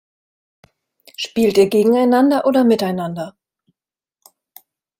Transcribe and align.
Spielt 1.15 1.59
ihr 1.59 1.69
gegeneinander 1.69 2.47
oder 2.47 2.63
miteinander? 2.63 3.37